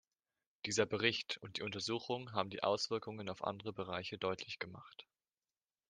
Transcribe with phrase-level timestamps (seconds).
[0.65, 5.05] Dieser Bericht und die Untersuchung haben die Auswirkungen auf andere Bereiche deutlich gemacht.